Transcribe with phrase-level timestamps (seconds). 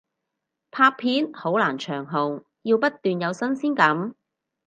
[0.71, 4.15] 拍片好難長紅，要不斷有新鮮感